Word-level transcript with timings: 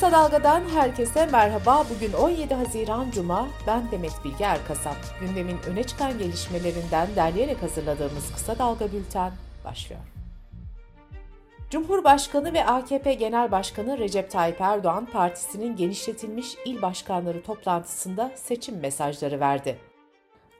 Kısa 0.00 0.12
Dalga'dan 0.12 0.62
herkese 0.74 1.26
merhaba. 1.26 1.84
Bugün 1.94 2.12
17 2.12 2.54
Haziran 2.54 3.10
Cuma. 3.10 3.48
Ben 3.66 3.90
Demet 3.90 4.12
Bilge 4.24 4.44
Erkasap. 4.44 4.96
Gündemin 5.20 5.56
öne 5.66 5.84
çıkan 5.84 6.18
gelişmelerinden 6.18 7.08
derleyerek 7.16 7.62
hazırladığımız 7.62 8.32
Kısa 8.32 8.58
Dalga 8.58 8.92
Bülten 8.92 9.32
başlıyor. 9.64 10.00
Cumhurbaşkanı 11.70 12.52
ve 12.52 12.66
AKP 12.66 13.14
Genel 13.14 13.50
Başkanı 13.50 13.98
Recep 13.98 14.30
Tayyip 14.30 14.60
Erdoğan 14.60 15.06
partisinin 15.06 15.76
genişletilmiş 15.76 16.56
il 16.64 16.82
başkanları 16.82 17.42
toplantısında 17.42 18.30
seçim 18.34 18.80
mesajları 18.80 19.40
verdi. 19.40 19.89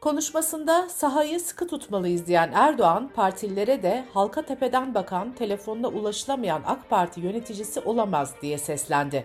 Konuşmasında 0.01 0.89
sahayı 0.89 1.41
sıkı 1.41 1.67
tutmalıyız 1.67 2.27
diyen 2.27 2.51
Erdoğan, 2.55 3.11
partililere 3.15 3.83
de 3.83 4.05
halka 4.15 4.43
tepeden 4.43 4.95
bakan, 4.95 5.33
telefonuna 5.35 5.89
ulaşılamayan 5.89 6.63
AK 6.67 6.91
Parti 6.91 7.21
yöneticisi 7.21 7.81
olamaz 7.81 8.35
diye 8.43 8.59
seslendi. 8.59 9.25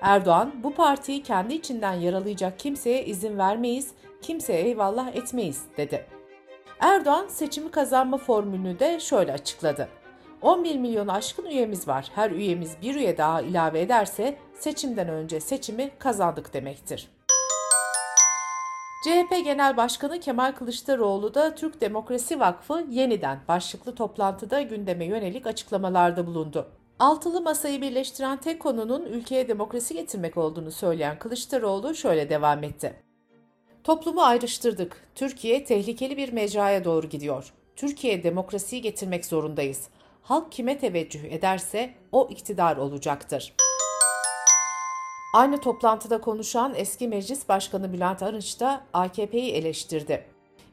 Erdoğan, 0.00 0.52
bu 0.62 0.74
partiyi 0.74 1.22
kendi 1.22 1.54
içinden 1.54 1.92
yaralayacak 1.92 2.58
kimseye 2.58 3.04
izin 3.04 3.38
vermeyiz, 3.38 3.90
kimseye 4.22 4.62
eyvallah 4.62 5.16
etmeyiz 5.16 5.62
dedi. 5.76 6.06
Erdoğan 6.80 7.26
seçimi 7.28 7.70
kazanma 7.70 8.16
formülünü 8.18 8.78
de 8.78 9.00
şöyle 9.00 9.32
açıkladı. 9.32 9.88
11 10.42 10.76
milyon 10.76 11.08
aşkın 11.08 11.46
üyemiz 11.46 11.88
var. 11.88 12.10
Her 12.14 12.30
üyemiz 12.30 12.76
bir 12.82 12.94
üye 12.94 13.18
daha 13.18 13.40
ilave 13.42 13.80
ederse 13.80 14.36
seçimden 14.58 15.08
önce 15.08 15.40
seçimi 15.40 15.90
kazandık 15.98 16.54
demektir. 16.54 17.15
CHP 19.06 19.44
Genel 19.44 19.76
Başkanı 19.76 20.20
Kemal 20.20 20.52
Kılıçdaroğlu 20.52 21.34
da 21.34 21.54
Türk 21.54 21.80
Demokrasi 21.80 22.40
Vakfı 22.40 22.86
yeniden 22.90 23.40
başlıklı 23.48 23.94
toplantıda 23.94 24.60
gündeme 24.60 25.04
yönelik 25.04 25.46
açıklamalarda 25.46 26.26
bulundu. 26.26 26.66
Altılı 26.98 27.40
masayı 27.40 27.80
birleştiren 27.80 28.36
tek 28.36 28.60
konunun 28.60 29.04
ülkeye 29.04 29.48
demokrasi 29.48 29.94
getirmek 29.94 30.36
olduğunu 30.36 30.70
söyleyen 30.72 31.18
Kılıçdaroğlu 31.18 31.94
şöyle 31.94 32.30
devam 32.30 32.62
etti. 32.62 33.02
Toplumu 33.84 34.22
ayrıştırdık. 34.22 35.08
Türkiye 35.14 35.64
tehlikeli 35.64 36.16
bir 36.16 36.32
mecraya 36.32 36.84
doğru 36.84 37.08
gidiyor. 37.08 37.52
Türkiye 37.76 38.22
demokrasiyi 38.22 38.82
getirmek 38.82 39.26
zorundayız. 39.26 39.88
Halk 40.22 40.52
kime 40.52 40.78
teveccüh 40.78 41.24
ederse 41.24 41.94
o 42.12 42.28
iktidar 42.30 42.76
olacaktır. 42.76 43.54
Aynı 45.36 45.60
toplantıda 45.60 46.20
konuşan 46.20 46.74
eski 46.76 47.08
Meclis 47.08 47.48
Başkanı 47.48 47.92
Bülent 47.92 48.22
Arınç 48.22 48.60
da 48.60 48.80
AKP'yi 48.92 49.52
eleştirdi. 49.52 50.24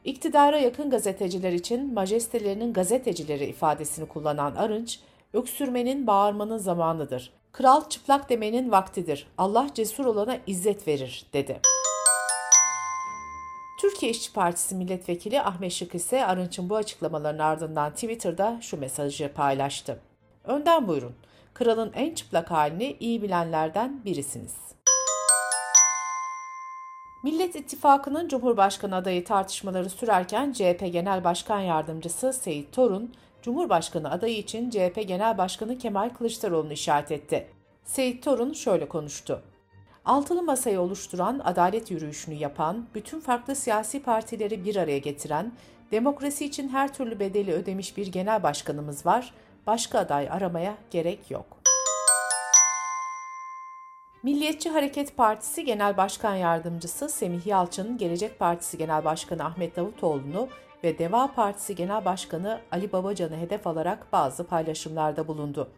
İktidara 0.04 0.58
yakın 0.58 0.90
gazeteciler 0.90 1.52
için 1.52 1.94
majestelerinin 1.94 2.72
gazetecileri 2.72 3.44
ifadesini 3.44 4.08
kullanan 4.08 4.54
Arınç, 4.54 5.00
öksürmenin 5.32 6.06
bağırmanın 6.06 6.58
zamanıdır. 6.58 7.32
Kral 7.52 7.88
çıplak 7.88 8.30
demenin 8.30 8.70
vaktidir. 8.70 9.26
Allah 9.38 9.66
cesur 9.74 10.04
olana 10.04 10.36
izzet 10.46 10.88
verir, 10.88 11.26
dedi. 11.32 11.60
Türkiye 13.80 14.12
İşçi 14.12 14.32
Partisi 14.32 14.74
Milletvekili 14.74 15.42
Ahmet 15.42 15.72
Şık 15.72 15.94
ise 15.94 16.26
Arınç'ın 16.26 16.70
bu 16.70 16.76
açıklamaların 16.76 17.38
ardından 17.38 17.92
Twitter'da 17.92 18.58
şu 18.60 18.80
mesajı 18.80 19.32
paylaştı. 19.34 20.00
Önden 20.44 20.88
buyurun. 20.88 21.14
Kralın 21.54 21.92
en 21.94 22.14
çıplak 22.14 22.50
halini 22.50 22.96
iyi 23.00 23.22
bilenlerden 23.22 24.04
birisiniz. 24.04 24.54
Millet 27.22 27.56
İttifakı'nın 27.56 28.28
Cumhurbaşkanı 28.28 28.96
adayı 28.96 29.24
tartışmaları 29.24 29.90
sürerken 29.90 30.52
CHP 30.52 30.92
Genel 30.92 31.24
Başkan 31.24 31.60
Yardımcısı 31.60 32.32
Seyit 32.32 32.72
Torun, 32.72 33.14
Cumhurbaşkanı 33.42 34.10
adayı 34.10 34.38
için 34.38 34.70
CHP 34.70 35.08
Genel 35.08 35.38
Başkanı 35.38 35.78
Kemal 35.78 36.08
Kılıçdaroğlu'nu 36.08 36.72
işaret 36.72 37.12
etti. 37.12 37.46
Seyit 37.84 38.24
Torun 38.24 38.52
şöyle 38.52 38.88
konuştu. 38.88 39.42
Altılı 40.04 40.42
masayı 40.42 40.80
oluşturan, 40.80 41.40
adalet 41.44 41.90
yürüyüşünü 41.90 42.34
yapan, 42.34 42.86
bütün 42.94 43.20
farklı 43.20 43.56
siyasi 43.56 44.02
partileri 44.02 44.64
bir 44.64 44.76
araya 44.76 44.98
getiren, 44.98 45.52
demokrasi 45.92 46.44
için 46.44 46.68
her 46.68 46.94
türlü 46.94 47.20
bedeli 47.20 47.52
ödemiş 47.52 47.96
bir 47.96 48.06
genel 48.06 48.42
başkanımız 48.42 49.06
var, 49.06 49.32
başka 49.66 49.98
aday 49.98 50.28
aramaya 50.30 50.74
gerek 50.90 51.30
yok. 51.30 51.46
Milliyetçi 54.22 54.70
Hareket 54.70 55.16
Partisi 55.16 55.64
Genel 55.64 55.96
Başkan 55.96 56.34
Yardımcısı 56.34 57.08
Semih 57.08 57.46
Yalçın, 57.46 57.98
Gelecek 57.98 58.38
Partisi 58.38 58.78
Genel 58.78 59.04
Başkanı 59.04 59.44
Ahmet 59.44 59.76
Davutoğlu'nu 59.76 60.48
ve 60.84 60.98
Deva 60.98 61.34
Partisi 61.34 61.74
Genel 61.74 62.04
Başkanı 62.04 62.60
Ali 62.72 62.92
Babacan'ı 62.92 63.36
hedef 63.36 63.66
alarak 63.66 64.12
bazı 64.12 64.46
paylaşımlarda 64.46 65.28
bulundu. 65.28 65.70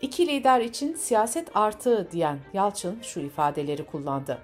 İki 0.00 0.26
lider 0.26 0.60
için 0.60 0.94
siyaset 0.94 1.56
artığı 1.56 2.10
diyen 2.10 2.38
Yalçın 2.52 2.98
şu 3.02 3.20
ifadeleri 3.20 3.86
kullandı. 3.86 4.38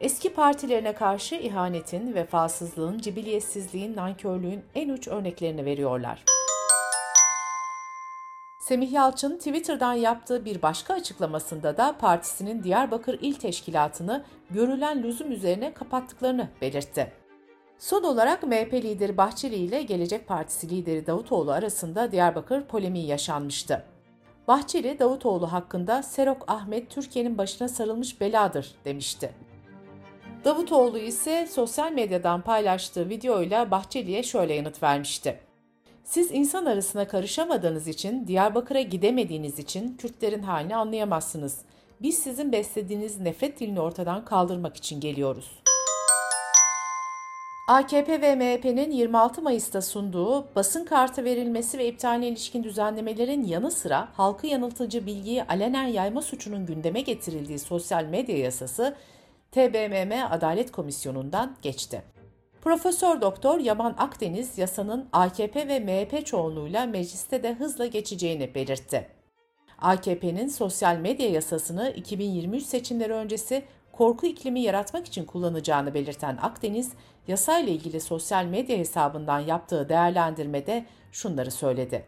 Eski 0.00 0.34
partilerine 0.34 0.92
karşı 0.94 1.34
ihanetin, 1.34 2.14
vefasızlığın, 2.14 2.98
cibiliyetsizliğin, 2.98 3.96
nankörlüğün 3.96 4.64
en 4.74 4.88
uç 4.88 5.08
örneklerini 5.08 5.64
veriyorlar. 5.64 6.24
Semih 8.62 8.92
Yalçın 8.92 9.36
Twitter'dan 9.36 9.92
yaptığı 9.92 10.44
bir 10.44 10.62
başka 10.62 10.94
açıklamasında 10.94 11.76
da 11.76 11.98
partisinin 11.98 12.62
Diyarbakır 12.62 13.18
İl 13.22 13.34
Teşkilatı'nı 13.34 14.24
görülen 14.50 15.02
lüzum 15.02 15.32
üzerine 15.32 15.74
kapattıklarını 15.74 16.48
belirtti. 16.60 17.12
Son 17.78 18.02
olarak 18.02 18.42
MHP 18.42 18.74
lideri 18.74 19.16
Bahçeli 19.16 19.54
ile 19.54 19.82
Gelecek 19.82 20.28
Partisi 20.28 20.70
lideri 20.70 21.06
Davutoğlu 21.06 21.52
arasında 21.52 22.12
Diyarbakır 22.12 22.64
polemiği 22.64 23.06
yaşanmıştı. 23.06 23.84
Bahçeli, 24.48 24.98
Davutoğlu 24.98 25.52
hakkında 25.52 26.02
Serok 26.02 26.44
Ahmet 26.46 26.90
Türkiye'nin 26.90 27.38
başına 27.38 27.68
sarılmış 27.68 28.20
beladır 28.20 28.74
demişti. 28.84 29.32
Davutoğlu 30.44 30.98
ise 30.98 31.46
sosyal 31.46 31.92
medyadan 31.92 32.42
paylaştığı 32.42 33.08
videoyla 33.08 33.70
Bahçeli'ye 33.70 34.22
şöyle 34.22 34.54
yanıt 34.54 34.82
vermişti. 34.82 35.51
Siz 36.04 36.30
insan 36.32 36.66
arasına 36.66 37.08
karışamadığınız 37.08 37.88
için, 37.88 38.26
Diyarbakır'a 38.26 38.80
gidemediğiniz 38.80 39.58
için 39.58 39.96
Kürtlerin 39.96 40.42
halini 40.42 40.76
anlayamazsınız. 40.76 41.58
Biz 42.02 42.18
sizin 42.18 42.52
beslediğiniz 42.52 43.20
nefret 43.20 43.60
dilini 43.60 43.80
ortadan 43.80 44.24
kaldırmak 44.24 44.76
için 44.76 45.00
geliyoruz. 45.00 45.62
AKP 47.68 48.22
ve 48.22 48.34
MHP'nin 48.34 48.90
26 48.90 49.42
Mayıs'ta 49.42 49.82
sunduğu 49.82 50.46
basın 50.56 50.84
kartı 50.84 51.24
verilmesi 51.24 51.78
ve 51.78 51.88
iptaline 51.88 52.28
ilişkin 52.28 52.64
düzenlemelerin 52.64 53.44
yanı 53.44 53.70
sıra 53.70 54.08
halkı 54.16 54.46
yanıltıcı 54.46 55.06
bilgiyi 55.06 55.44
alenen 55.44 55.86
yayma 55.86 56.22
suçunun 56.22 56.66
gündeme 56.66 57.00
getirildiği 57.00 57.58
sosyal 57.58 58.04
medya 58.04 58.38
yasası 58.38 58.96
TBMM 59.52 60.12
Adalet 60.30 60.72
Komisyonu'ndan 60.72 61.56
geçti. 61.62 62.02
Profesör 62.62 63.20
Doktor 63.20 63.60
Yaman 63.60 63.94
Akdeniz 63.98 64.58
yasanın 64.58 65.08
AKP 65.12 65.68
ve 65.68 65.80
MHP 65.80 66.26
çoğunluğuyla 66.26 66.86
mecliste 66.86 67.42
de 67.42 67.54
hızla 67.54 67.86
geçeceğini 67.86 68.54
belirtti. 68.54 69.08
AKP'nin 69.78 70.48
sosyal 70.48 70.96
medya 70.96 71.30
yasasını 71.30 71.92
2023 71.96 72.62
seçimleri 72.62 73.12
öncesi 73.12 73.64
korku 73.92 74.26
iklimi 74.26 74.60
yaratmak 74.60 75.06
için 75.06 75.24
kullanacağını 75.24 75.94
belirten 75.94 76.38
Akdeniz, 76.42 76.92
yasayla 77.28 77.72
ilgili 77.72 78.00
sosyal 78.00 78.44
medya 78.44 78.78
hesabından 78.78 79.40
yaptığı 79.40 79.88
değerlendirmede 79.88 80.86
şunları 81.12 81.50
söyledi. 81.50 82.06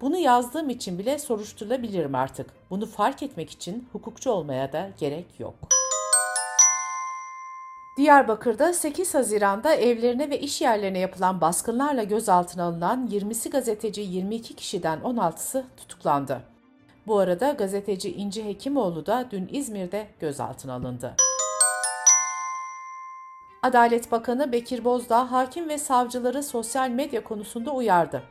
Bunu 0.00 0.16
yazdığım 0.16 0.70
için 0.70 0.98
bile 0.98 1.18
soruşturulabilirim 1.18 2.14
artık. 2.14 2.50
Bunu 2.70 2.86
fark 2.86 3.22
etmek 3.22 3.50
için 3.50 3.88
hukukçu 3.92 4.30
olmaya 4.30 4.72
da 4.72 4.90
gerek 4.98 5.26
yok. 5.38 5.73
Diyarbakır'da 7.96 8.72
8 8.72 9.14
Haziran'da 9.14 9.74
evlerine 9.74 10.30
ve 10.30 10.40
iş 10.40 10.62
yerlerine 10.62 10.98
yapılan 10.98 11.40
baskınlarla 11.40 12.02
gözaltına 12.02 12.64
alınan 12.64 13.08
20'si 13.08 13.50
gazeteci 13.50 14.00
22 14.00 14.54
kişiden 14.54 14.98
16'sı 14.98 15.64
tutuklandı. 15.76 16.40
Bu 17.06 17.18
arada 17.18 17.52
gazeteci 17.52 18.14
İnci 18.14 18.44
Hekimoğlu 18.44 19.06
da 19.06 19.26
dün 19.30 19.48
İzmir'de 19.52 20.06
gözaltına 20.20 20.74
alındı. 20.74 21.14
Adalet 23.62 24.12
Bakanı 24.12 24.52
Bekir 24.52 24.84
Bozdağ 24.84 25.32
hakim 25.32 25.68
ve 25.68 25.78
savcıları 25.78 26.42
sosyal 26.42 26.90
medya 26.90 27.24
konusunda 27.24 27.70
uyardı. 27.70 28.22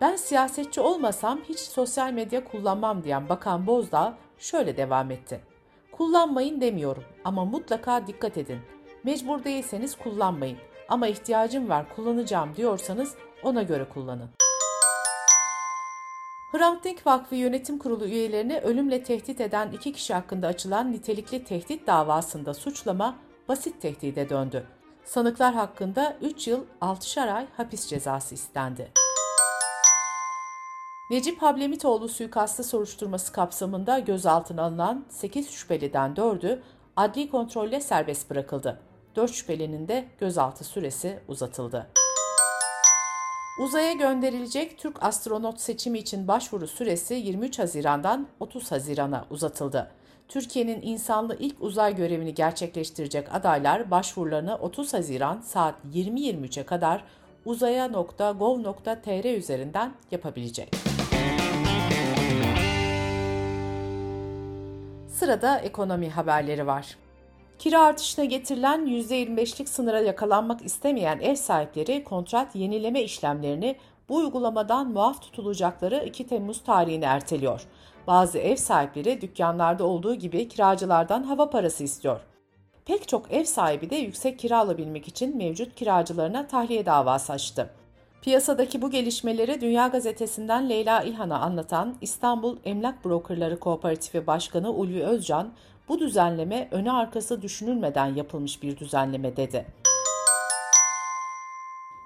Ben 0.00 0.16
siyasetçi 0.16 0.80
olmasam 0.80 1.40
hiç 1.48 1.58
sosyal 1.58 2.12
medya 2.12 2.44
kullanmam 2.44 3.04
diyen 3.04 3.28
Bakan 3.28 3.66
Bozdağ 3.66 4.14
şöyle 4.38 4.76
devam 4.76 5.10
etti. 5.10 5.40
Kullanmayın 5.92 6.60
demiyorum 6.60 7.04
ama 7.24 7.44
mutlaka 7.44 8.06
dikkat 8.06 8.38
edin. 8.38 8.58
Mecbur 9.04 9.44
değilseniz 9.44 9.96
kullanmayın 9.96 10.58
ama 10.88 11.06
ihtiyacım 11.06 11.68
var 11.68 11.86
kullanacağım 11.96 12.56
diyorsanız 12.56 13.14
ona 13.42 13.62
göre 13.62 13.88
kullanın. 13.94 14.30
Hrant 16.52 16.84
Dink 16.84 17.06
Vakfı 17.06 17.34
Yönetim 17.34 17.78
Kurulu 17.78 18.04
üyelerini 18.04 18.58
ölümle 18.60 19.02
tehdit 19.02 19.40
eden 19.40 19.72
iki 19.72 19.92
kişi 19.92 20.14
hakkında 20.14 20.46
açılan 20.46 20.92
nitelikli 20.92 21.44
tehdit 21.44 21.86
davasında 21.86 22.54
suçlama 22.54 23.16
basit 23.48 23.82
tehdide 23.82 24.28
döndü. 24.28 24.66
Sanıklar 25.04 25.54
hakkında 25.54 26.16
3 26.20 26.48
yıl 26.48 26.64
6'şar 26.80 27.32
ay 27.32 27.46
hapis 27.56 27.86
cezası 27.86 28.34
istendi. 28.34 28.92
Necip 31.10 31.42
Hablemitoğlu 31.42 32.08
suikastı 32.08 32.64
soruşturması 32.64 33.32
kapsamında 33.32 33.98
gözaltına 33.98 34.62
alınan 34.62 35.04
8 35.08 35.50
şüpheliden 35.50 36.14
4'ü 36.14 36.62
adli 36.96 37.30
kontrolle 37.30 37.80
serbest 37.80 38.30
bırakıldı. 38.30 38.87
4 39.18 39.32
şüphelinin 39.32 39.88
de 39.88 40.04
gözaltı 40.20 40.64
süresi 40.64 41.18
uzatıldı. 41.28 41.86
Uzaya 43.60 43.92
gönderilecek 43.92 44.78
Türk 44.78 45.02
astronot 45.02 45.60
seçimi 45.60 45.98
için 45.98 46.28
başvuru 46.28 46.66
süresi 46.66 47.14
23 47.14 47.58
Haziran'dan 47.58 48.26
30 48.40 48.72
Haziran'a 48.72 49.24
uzatıldı. 49.30 49.90
Türkiye'nin 50.28 50.82
insanlı 50.82 51.36
ilk 51.38 51.62
uzay 51.62 51.96
görevini 51.96 52.34
gerçekleştirecek 52.34 53.34
adaylar 53.34 53.90
başvurularını 53.90 54.56
30 54.56 54.94
Haziran 54.94 55.40
saat 55.40 55.74
20.23'e 55.94 56.66
kadar 56.66 57.04
uzaya.gov.tr 57.44 59.36
üzerinden 59.36 59.92
yapabilecek. 60.10 60.68
Sırada 65.08 65.58
ekonomi 65.58 66.10
haberleri 66.10 66.66
var. 66.66 66.96
Kira 67.58 67.82
artışına 67.82 68.24
getirilen 68.24 68.86
%25'lik 68.86 69.68
sınıra 69.68 70.00
yakalanmak 70.00 70.64
istemeyen 70.64 71.18
ev 71.18 71.34
sahipleri 71.34 72.04
kontrat 72.04 72.56
yenileme 72.56 73.02
işlemlerini 73.02 73.76
bu 74.08 74.16
uygulamadan 74.16 74.90
muaf 74.90 75.22
tutulacakları 75.22 76.04
2 76.06 76.26
Temmuz 76.26 76.62
tarihini 76.62 77.04
erteliyor. 77.04 77.62
Bazı 78.06 78.38
ev 78.38 78.56
sahipleri 78.56 79.20
dükkanlarda 79.20 79.84
olduğu 79.84 80.14
gibi 80.14 80.48
kiracılardan 80.48 81.22
hava 81.22 81.50
parası 81.50 81.84
istiyor. 81.84 82.20
Pek 82.84 83.08
çok 83.08 83.32
ev 83.32 83.44
sahibi 83.44 83.90
de 83.90 83.96
yüksek 83.96 84.38
kira 84.38 84.58
alabilmek 84.58 85.08
için 85.08 85.36
mevcut 85.36 85.74
kiracılarına 85.74 86.46
tahliye 86.46 86.86
davası 86.86 87.32
açtı. 87.32 87.70
Piyasadaki 88.22 88.82
bu 88.82 88.90
gelişmeleri 88.90 89.60
Dünya 89.60 89.88
Gazetesi'nden 89.88 90.68
Leyla 90.68 91.02
İlhan'a 91.02 91.38
anlatan 91.38 91.96
İstanbul 92.00 92.56
Emlak 92.64 93.04
Brokerları 93.04 93.58
Kooperatifi 93.58 94.26
Başkanı 94.26 94.72
Ulvi 94.72 95.02
Özcan, 95.02 95.52
bu 95.88 95.98
düzenleme 95.98 96.68
öne 96.70 96.92
arkası 96.92 97.42
düşünülmeden 97.42 98.14
yapılmış 98.14 98.62
bir 98.62 98.76
düzenleme 98.76 99.36
dedi. 99.36 99.66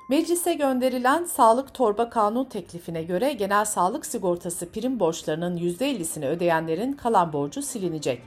Meclise 0.08 0.54
gönderilen 0.54 1.24
sağlık 1.24 1.74
torba 1.74 2.10
kanun 2.10 2.44
teklifine 2.44 3.02
göre 3.02 3.32
genel 3.32 3.64
sağlık 3.64 4.06
sigortası 4.06 4.72
prim 4.72 5.00
borçlarının 5.00 5.56
%50'sini 5.56 6.26
ödeyenlerin 6.26 6.92
kalan 6.92 7.32
borcu 7.32 7.62
silinecek. 7.62 8.22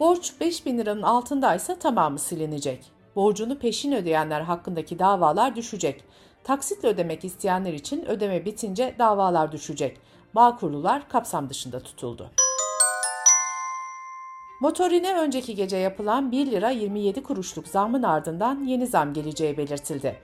Borç 0.00 0.32
5 0.40 0.66
bin 0.66 0.78
liranın 0.78 1.02
altındaysa 1.02 1.78
tamamı 1.78 2.18
silinecek. 2.18 2.84
Borcunu 3.16 3.58
peşin 3.58 3.92
ödeyenler 3.92 4.40
hakkındaki 4.40 4.98
davalar 4.98 5.56
düşecek. 5.56 6.04
Taksitle 6.44 6.88
ödemek 6.88 7.24
isteyenler 7.24 7.72
için 7.72 8.04
ödeme 8.04 8.44
bitince 8.44 8.94
davalar 8.98 9.52
düşecek. 9.52 9.98
Bağ 10.34 10.56
kurulular 10.56 11.08
kapsam 11.08 11.48
dışında 11.48 11.80
tutuldu. 11.80 12.30
Motorine 14.60 15.14
önceki 15.14 15.54
gece 15.54 15.76
yapılan 15.76 16.32
1 16.32 16.46
lira 16.46 16.70
27 16.70 17.22
kuruşluk 17.22 17.68
zamın 17.68 18.02
ardından 18.02 18.64
yeni 18.64 18.86
zam 18.86 19.12
geleceği 19.12 19.56
belirtildi. 19.56 20.16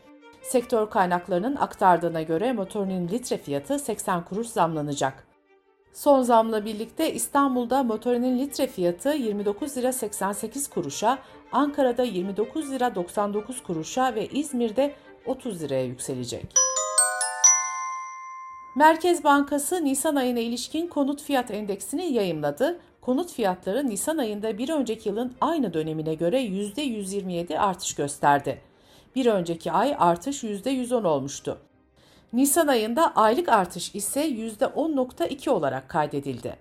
Sektör 0.42 0.90
kaynaklarının 0.90 1.56
aktardığına 1.56 2.22
göre 2.22 2.52
motorinin 2.52 3.08
litre 3.08 3.36
fiyatı 3.36 3.78
80 3.78 4.24
kuruş 4.24 4.46
zamlanacak. 4.46 5.26
Son 5.92 6.22
zamla 6.22 6.64
birlikte 6.64 7.14
İstanbul'da 7.14 7.82
motorinin 7.82 8.38
litre 8.38 8.66
fiyatı 8.66 9.08
29 9.08 9.76
lira 9.76 9.92
88 9.92 10.70
kuruşa, 10.70 11.18
Ankara'da 11.52 12.02
29 12.02 12.70
lira 12.70 12.94
99 12.94 13.62
kuruşa 13.62 14.14
ve 14.14 14.26
İzmir'de 14.26 14.94
30 15.26 15.62
liraya 15.62 15.84
yükselecek. 15.84 16.54
Merkez 18.76 19.24
Bankası 19.24 19.84
Nisan 19.84 20.16
ayına 20.16 20.40
ilişkin 20.40 20.86
konut 20.86 21.22
fiyat 21.22 21.50
endeksini 21.50 22.12
yayımladı. 22.12 22.80
Konut 23.02 23.32
fiyatları 23.32 23.86
Nisan 23.86 24.18
ayında 24.18 24.58
bir 24.58 24.68
önceki 24.68 25.08
yılın 25.08 25.32
aynı 25.40 25.74
dönemine 25.74 26.14
göre 26.14 26.42
%127 26.42 27.58
artış 27.58 27.94
gösterdi. 27.94 28.60
Bir 29.16 29.26
önceki 29.26 29.72
ay 29.72 29.96
artış 29.98 30.44
%110 30.44 31.06
olmuştu. 31.06 31.58
Nisan 32.32 32.66
ayında 32.66 33.12
aylık 33.16 33.48
artış 33.48 33.94
ise 33.94 34.28
%10.2 34.28 35.50
olarak 35.50 35.88
kaydedildi. 35.88 36.56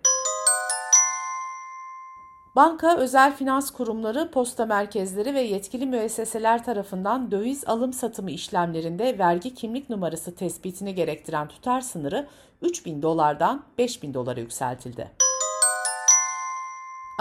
Banka, 2.55 2.97
özel 2.97 3.35
finans 3.35 3.71
kurumları, 3.71 4.31
posta 4.31 4.65
merkezleri 4.65 5.33
ve 5.33 5.41
yetkili 5.41 5.85
müesseseler 5.85 6.63
tarafından 6.63 7.31
döviz 7.31 7.67
alım 7.67 7.93
satımı 7.93 8.31
işlemlerinde 8.31 9.19
vergi 9.19 9.53
kimlik 9.55 9.89
numarası 9.89 10.35
tespitini 10.35 10.95
gerektiren 10.95 11.47
tutar 11.47 11.81
sınırı 11.81 12.27
3000 12.61 13.01
dolardan 13.01 13.63
5000 13.77 14.13
dolara 14.13 14.39
yükseltildi. 14.39 15.30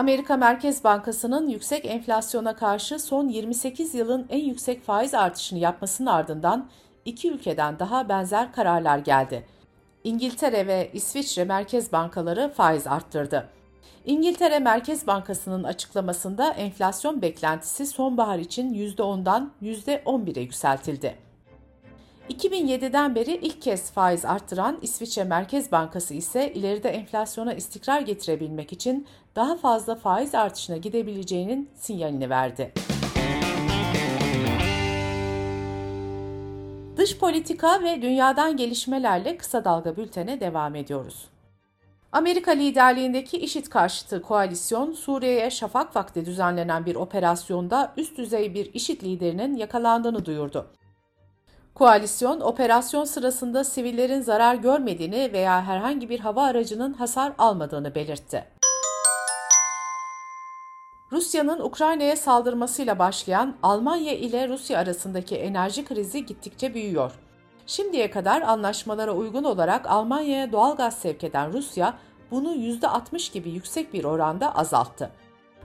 Amerika 0.01 0.37
Merkez 0.37 0.85
Bankası'nın 0.85 1.49
yüksek 1.49 1.87
enflasyona 1.87 2.57
karşı 2.57 2.99
son 2.99 3.29
28 3.29 3.95
yılın 3.95 4.27
en 4.31 4.45
yüksek 4.45 4.85
faiz 4.85 5.15
artışını 5.15 5.59
yapmasının 5.59 6.07
ardından 6.07 6.69
iki 7.05 7.31
ülkeden 7.31 7.79
daha 7.79 8.09
benzer 8.09 8.53
kararlar 8.53 8.99
geldi. 8.99 9.47
İngiltere 10.05 10.67
ve 10.67 10.91
İsviçre 10.93 11.45
Merkez 11.45 11.93
Bankaları 11.93 12.53
faiz 12.57 12.87
arttırdı. 12.87 13.49
İngiltere 14.05 14.59
Merkez 14.59 15.07
Bankası'nın 15.07 15.65
açıklamasında 15.65 16.51
enflasyon 16.51 17.23
beklentisi 17.23 17.87
sonbahar 17.87 18.39
için 18.39 18.75
%10'dan 18.75 19.53
%11'e 19.63 20.43
yükseltildi. 20.43 21.30
2007'den 22.29 23.15
beri 23.15 23.35
ilk 23.35 23.63
kez 23.63 23.91
faiz 23.91 24.25
arttıran 24.25 24.79
İsviçre 24.83 25.25
Merkez 25.25 25.73
Bankası 25.73 26.15
ise 26.15 26.53
ileride 26.53 26.89
enflasyona 26.89 27.55
istikrar 27.55 28.01
getirebilmek 28.01 28.73
için 28.73 29.07
daha 29.37 29.57
fazla 29.57 29.95
faiz 29.95 30.35
artışına 30.35 30.77
gidebileceğinin 30.77 31.71
sinyalini 31.75 32.31
verdi. 32.31 32.73
Dış 36.97 37.19
politika 37.19 37.83
ve 37.83 38.03
dünyadan 38.03 38.57
gelişmelerle 38.57 39.37
kısa 39.37 39.65
dalga 39.65 39.97
bültene 39.97 40.41
devam 40.41 40.75
ediyoruz. 40.75 41.29
Amerika 42.13 42.51
liderliğindeki 42.51 43.39
IŞİD 43.39 43.67
karşıtı 43.67 44.23
koalisyon 44.23 44.93
Suriye'ye 44.93 45.51
şafak 45.51 45.97
vakti 45.97 46.27
düzenlenen 46.27 46.87
bir 46.87 46.95
operasyonda 46.95 47.93
üst 47.97 48.19
düzey 48.19 48.55
bir 48.55 48.75
IŞİD 48.75 49.03
liderinin 49.03 49.57
yakalandığını 49.57 50.25
duyurdu. 50.25 50.71
Koalisyon 51.81 52.41
operasyon 52.41 53.05
sırasında 53.05 53.65
sivillerin 53.65 54.21
zarar 54.21 54.55
görmediğini 54.55 55.33
veya 55.33 55.65
herhangi 55.65 56.09
bir 56.11 56.21
hava 56.21 56.45
aracının 56.45 56.93
hasar 56.93 57.33
almadığını 57.39 57.95
belirtti. 57.95 58.45
Rusya'nın 61.13 61.61
Ukrayna'ya 61.61 62.17
saldırmasıyla 62.17 62.99
başlayan 62.99 63.57
Almanya 63.63 64.13
ile 64.13 64.49
Rusya 64.49 64.79
arasındaki 64.79 65.37
enerji 65.37 65.85
krizi 65.85 66.27
gittikçe 66.27 66.75
büyüyor. 66.75 67.13
Şimdiye 67.67 68.11
kadar 68.11 68.43
anlaşmalara 68.43 69.13
uygun 69.13 69.45
olarak 69.45 69.91
Almanya'ya 69.91 70.53
doğal 70.53 70.77
gaz 70.77 70.99
sevk 70.99 71.25
eden 71.25 71.53
Rusya 71.53 71.95
bunu 72.31 72.55
%60 72.55 73.33
gibi 73.33 73.51
yüksek 73.51 73.95
bir 73.95 74.05
oranda 74.05 74.55
azalttı. 74.55 75.11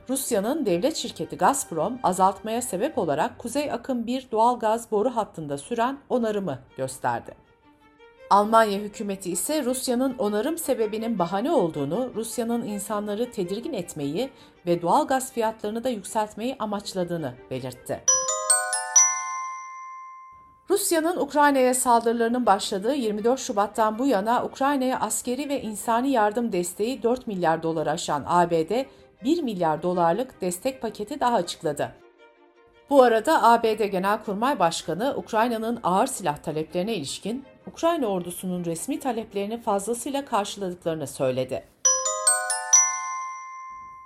Rusya'nın 0.10 0.66
devlet 0.66 0.96
şirketi 0.96 1.38
Gazprom 1.38 2.00
azaltmaya 2.04 2.62
sebep 2.62 2.98
olarak 2.98 3.40
Kuzey 3.40 3.72
Akım 3.72 4.08
1 4.08 4.28
doğal 4.32 4.60
gaz 4.60 4.92
boru 4.92 5.16
hattında 5.16 5.58
süren 5.58 5.98
onarımı 6.10 6.60
gösterdi. 6.78 7.36
Almanya 8.30 8.80
hükümeti 8.80 9.32
ise 9.32 9.66
Rusya'nın 9.66 10.16
onarım 10.18 10.58
sebebinin 10.58 11.20
bahane 11.20 11.52
olduğunu, 11.52 12.12
Rusya'nın 12.16 12.66
insanları 12.66 13.32
tedirgin 13.32 13.74
etmeyi 13.74 14.30
ve 14.66 14.82
doğal 14.82 15.08
gaz 15.08 15.32
fiyatlarını 15.32 15.84
da 15.84 15.90
yükseltmeyi 15.90 16.56
amaçladığını 16.60 17.34
belirtti. 17.52 18.04
Rusya'nın 20.70 21.18
Ukrayna'ya 21.18 21.74
saldırılarının 21.74 22.46
başladığı 22.46 22.96
24 22.96 23.40
Şubat'tan 23.40 24.00
bu 24.00 24.08
yana 24.08 24.46
Ukrayna'ya 24.46 25.00
askeri 25.00 25.50
ve 25.50 25.62
insani 25.62 26.12
yardım 26.12 26.52
desteği 26.52 27.04
4 27.04 27.28
milyar 27.28 27.64
dolar 27.64 27.88
aşan 27.88 28.24
ABD, 28.28 28.86
1 29.24 29.44
milyar 29.44 29.84
dolarlık 29.84 30.42
destek 30.42 30.82
paketi 30.82 31.20
daha 31.20 31.36
açıkladı. 31.36 31.92
Bu 32.90 33.04
arada 33.04 33.44
ABD 33.44 33.84
Genelkurmay 33.86 34.60
Başkanı 34.60 35.14
Ukrayna'nın 35.18 35.80
ağır 35.84 36.08
silah 36.08 36.38
taleplerine 36.38 36.96
ilişkin 36.96 37.46
Ukrayna 37.68 38.08
ordusunun 38.08 38.66
resmi 38.66 39.00
taleplerini 39.00 39.62
fazlasıyla 39.62 40.26
karşıladıklarını 40.26 41.08
söyledi. 41.08 41.64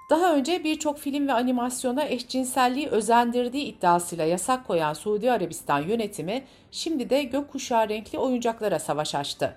Daha 0.10 0.36
önce 0.36 0.64
birçok 0.64 1.00
film 1.00 1.28
ve 1.28 1.34
animasyona 1.34 2.04
eşcinselliği 2.06 2.88
özendirdiği 2.88 3.66
iddiasıyla 3.66 4.26
yasak 4.26 4.68
koyan 4.68 4.94
Suudi 4.94 5.32
Arabistan 5.32 5.80
yönetimi 5.80 6.44
şimdi 6.72 7.10
de 7.10 7.24
gökkuşağı 7.24 7.90
renkli 7.90 8.20
oyuncaklara 8.20 8.80
savaş 8.80 9.16
açtı. 9.16 9.56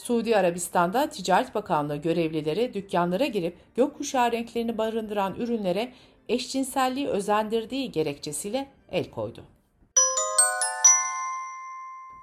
Suudi 0.00 0.36
Arabistan'da 0.36 1.08
Ticaret 1.08 1.54
Bakanlığı 1.54 1.96
görevlileri 1.96 2.74
dükkanlara 2.74 3.26
girip 3.26 3.56
gökkuşağı 3.74 4.32
renklerini 4.32 4.78
barındıran 4.78 5.34
ürünlere 5.34 5.92
eşcinselliği 6.28 7.08
özendirdiği 7.08 7.92
gerekçesiyle 7.92 8.66
el 8.90 9.10
koydu. 9.10 9.44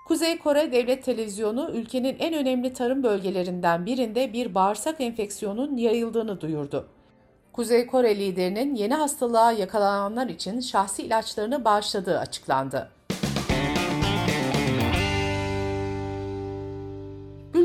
Kuzey 0.08 0.38
Kore 0.38 0.72
Devlet 0.72 1.04
Televizyonu 1.04 1.72
ülkenin 1.74 2.16
en 2.20 2.34
önemli 2.34 2.74
tarım 2.74 3.04
bölgelerinden 3.04 3.86
birinde 3.86 4.34
bir 4.34 4.56
bağırsak 4.56 5.02
enfeksiyonun 5.02 5.78
yayıldığını 5.78 6.42
duyurdu. 6.42 6.88
Kuzey 7.54 7.88
Kore 7.88 8.20
liderinin 8.20 8.76
yeni 8.76 8.94
hastalığa 8.94 9.52
yakalananlar 9.52 10.28
için 10.28 10.60
şahsi 10.60 11.04
ilaçlarını 11.04 11.66
bağışladığı 11.66 12.20
açıklandı. 12.20 12.97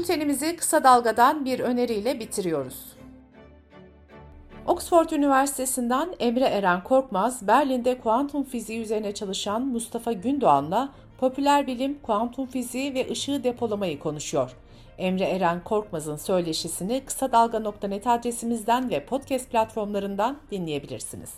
Bültenimizi 0.03 0.57
kısa 0.57 0.85
dalgadan 0.85 1.45
bir 1.45 1.61
öneriyle 1.61 2.21
bitiriyoruz. 2.21 2.85
Oxford 4.67 5.11
Üniversitesi'nden 5.11 6.15
Emre 6.21 6.45
Eren 6.45 6.85
Korkmaz, 6.85 7.47
Berlin'de 7.47 7.99
kuantum 7.99 8.45
fiziği 8.45 8.81
üzerine 8.81 9.15
çalışan 9.15 9.63
Mustafa 9.63 10.13
Gündoğan'la 10.13 10.93
popüler 11.19 11.67
bilim, 11.67 11.99
kuantum 12.03 12.47
fiziği 12.47 12.95
ve 12.95 13.11
ışığı 13.11 13.45
depolamayı 13.45 13.99
konuşuyor. 13.99 14.57
Emre 14.99 15.25
Eren 15.25 15.65
Korkmaz'ın 15.65 16.17
söyleşisini 16.17 17.03
kısa 17.07 17.33
dalga.net 17.33 18.07
adresimizden 18.07 18.91
ve 18.91 19.07
podcast 19.07 19.51
platformlarından 19.51 20.39
dinleyebilirsiniz. 20.51 21.31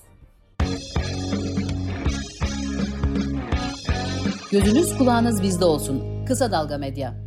Gözünüz 4.52 4.98
kulağınız 4.98 5.42
bizde 5.42 5.64
olsun. 5.64 6.24
Kısa 6.26 6.52
Dalga 6.52 6.78
Medya. 6.78 7.23